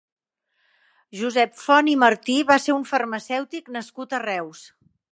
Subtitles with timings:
[1.19, 4.69] Josep Font i Martí va ser un farmacèutic nascut a Reus.